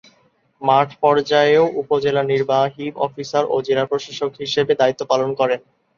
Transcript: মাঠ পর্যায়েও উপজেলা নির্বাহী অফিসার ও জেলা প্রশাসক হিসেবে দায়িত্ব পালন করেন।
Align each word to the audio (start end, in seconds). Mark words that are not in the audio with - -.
মাঠ 0.61 0.89
পর্যায়েও 1.03 1.65
উপজেলা 1.81 2.21
নির্বাহী 2.31 2.85
অফিসার 3.05 3.43
ও 3.47 3.65
জেলা 3.67 3.83
প্রশাসক 3.85 4.31
হিসেবে 4.41 4.73
দায়িত্ব 4.81 5.01
পালন 5.11 5.29
করেন। 5.39 5.59